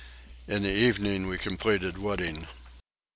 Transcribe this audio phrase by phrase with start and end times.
[0.47, 2.47] In the evening we completed wooding.